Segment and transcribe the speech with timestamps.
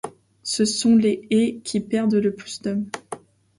[0.41, 2.89] Ce sont les et qui perdent le plus d'hommes.